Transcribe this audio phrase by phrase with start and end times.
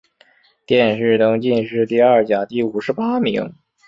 [0.65, 3.53] 殿试登进士第二甲第五十八名。